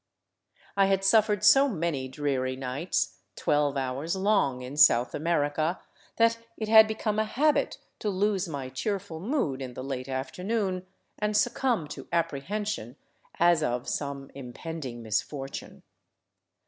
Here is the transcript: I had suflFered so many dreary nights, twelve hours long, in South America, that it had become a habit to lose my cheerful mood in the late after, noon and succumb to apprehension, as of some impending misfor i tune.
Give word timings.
I 0.75 0.87
had 0.87 1.01
suflFered 1.03 1.43
so 1.43 1.69
many 1.69 2.07
dreary 2.07 2.55
nights, 2.55 3.19
twelve 3.35 3.77
hours 3.77 4.15
long, 4.15 4.63
in 4.63 4.75
South 4.75 5.13
America, 5.13 5.79
that 6.15 6.39
it 6.57 6.67
had 6.67 6.87
become 6.87 7.19
a 7.19 7.23
habit 7.23 7.77
to 7.99 8.09
lose 8.09 8.47
my 8.47 8.69
cheerful 8.69 9.19
mood 9.19 9.61
in 9.61 9.75
the 9.75 9.83
late 9.83 10.09
after, 10.09 10.43
noon 10.43 10.87
and 11.19 11.37
succumb 11.37 11.87
to 11.89 12.07
apprehension, 12.11 12.95
as 13.37 13.61
of 13.61 13.87
some 13.87 14.31
impending 14.33 15.03
misfor 15.03 15.43
i 15.45 15.51
tune. 15.51 15.83